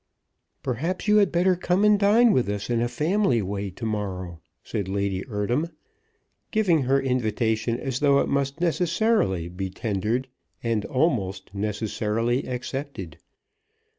"Perhaps 0.63 1.07
you 1.07 1.17
had 1.17 1.31
better 1.31 1.55
come 1.55 1.85
and 1.85 1.99
dine 1.99 2.31
with 2.31 2.49
us 2.49 2.71
in 2.71 2.81
a 2.81 2.87
family 2.87 3.39
way 3.39 3.69
to 3.69 3.85
morrow," 3.85 4.41
said 4.63 4.87
Lady 4.87 5.23
Eardham, 5.29 5.69
giving 6.49 6.81
her 6.81 6.99
invitation 6.99 7.79
as 7.79 7.99
though 7.99 8.17
it 8.19 8.27
must 8.27 8.59
necessarily 8.59 9.47
be 9.47 9.69
tendered, 9.69 10.27
and 10.63 10.85
almost 10.85 11.53
necessarily 11.53 12.47
accepted. 12.47 13.19